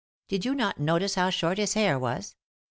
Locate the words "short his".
1.29-1.75